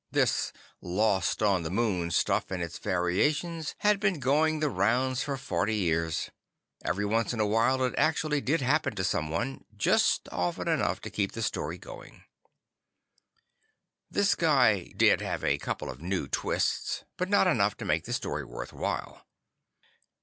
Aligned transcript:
This 0.09 0.51
"lost 0.81 1.43
on 1.43 1.61
the 1.61 1.69
moon" 1.69 2.09
stuff 2.09 2.49
and 2.49 2.63
its 2.63 2.79
variations 2.79 3.75
had 3.81 3.99
been 3.99 4.19
going 4.19 4.59
the 4.59 4.67
rounds 4.67 5.21
for 5.21 5.37
forty 5.37 5.75
years. 5.75 6.31
Every 6.83 7.05
once 7.05 7.33
in 7.33 7.39
a 7.39 7.45
while, 7.45 7.83
it 7.83 7.93
actually 7.99 8.41
did 8.41 8.61
happen 8.61 8.95
to 8.95 9.03
someone; 9.03 9.63
just 9.77 10.27
often 10.31 10.67
enough 10.67 11.01
to 11.01 11.11
keep 11.11 11.33
the 11.33 11.43
story 11.43 11.77
going. 11.77 12.23
This 14.09 14.33
guy 14.33 14.85
did 14.97 15.21
have 15.21 15.43
a 15.43 15.59
couple 15.59 15.87
of 15.91 16.01
new 16.01 16.27
twists, 16.27 17.03
but 17.15 17.29
not 17.29 17.45
enough 17.45 17.77
to 17.77 17.85
make 17.85 18.05
the 18.05 18.13
story 18.13 18.43
worthwhile. 18.43 19.27